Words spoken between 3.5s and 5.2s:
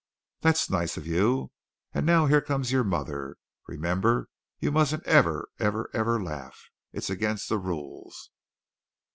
Remember, you mustn't